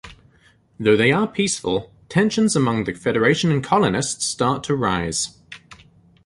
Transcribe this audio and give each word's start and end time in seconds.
Though 0.79 0.97
they 0.97 1.11
are 1.11 1.27
peaceful, 1.27 1.91
tensions 2.09 2.55
among 2.55 2.85
the 2.85 2.93
Federation 2.95 3.51
and 3.51 3.63
colonists 3.63 4.25
start 4.25 4.63
to 4.63 4.75
rise. 4.75 5.37